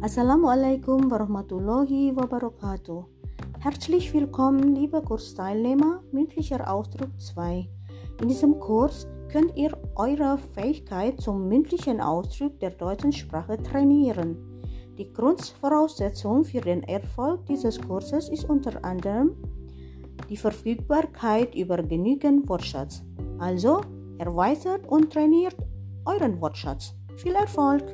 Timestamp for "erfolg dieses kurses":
16.84-18.30